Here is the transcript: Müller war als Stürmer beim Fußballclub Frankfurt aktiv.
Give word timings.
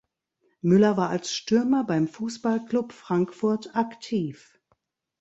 Müller 0.61 0.97
war 0.97 1.09
als 1.11 1.31
Stürmer 1.31 1.83
beim 1.83 2.07
Fußballclub 2.07 2.91
Frankfurt 2.91 3.75
aktiv. 3.75 4.59